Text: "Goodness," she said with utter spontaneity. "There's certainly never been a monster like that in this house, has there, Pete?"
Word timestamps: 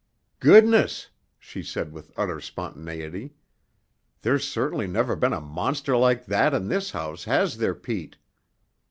"Goodness," 0.39 1.11
she 1.37 1.61
said 1.61 1.91
with 1.93 2.11
utter 2.17 2.41
spontaneity. 2.41 3.35
"There's 4.23 4.47
certainly 4.47 4.87
never 4.87 5.15
been 5.15 5.31
a 5.31 5.39
monster 5.39 5.95
like 5.95 6.25
that 6.25 6.55
in 6.55 6.69
this 6.69 6.89
house, 6.89 7.25
has 7.25 7.57
there, 7.57 7.75
Pete?" 7.75 8.17